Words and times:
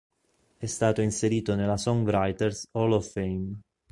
È 0.57 0.65
stato 0.65 1.01
inserito 1.03 1.53
nella 1.53 1.77
Songwriters 1.77 2.69
Hall 2.71 2.93
of 2.93 3.07
Fame. 3.11 3.59